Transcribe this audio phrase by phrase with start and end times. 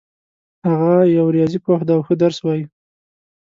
[0.67, 2.65] هغه یو ریاضي پوه ده او ښه درس وایي